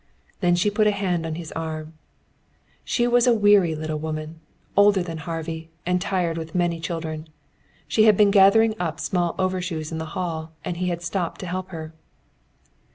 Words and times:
Then 0.39 0.55
she 0.55 0.71
put 0.71 0.87
a 0.87 0.91
hand 0.91 1.27
on 1.27 1.35
his 1.35 1.51
arm. 1.51 1.93
She 2.83 3.05
was 3.05 3.27
a 3.27 3.35
weary 3.35 3.75
little 3.75 3.99
woman, 3.99 4.39
older 4.75 5.03
than 5.03 5.19
Harvey, 5.19 5.69
and 5.85 6.01
tired 6.01 6.39
with 6.39 6.55
many 6.55 6.79
children. 6.79 7.29
She 7.87 8.05
had 8.05 8.17
been 8.17 8.31
gathering 8.31 8.73
up 8.79 8.99
small 8.99 9.35
overshoes 9.37 9.91
in 9.91 9.99
the 9.99 10.05
hall 10.17 10.53
and 10.65 10.77
he 10.77 10.87
had 10.87 11.03
stopped 11.03 11.39
to 11.41 11.45
help 11.45 11.69
her. 11.69 11.93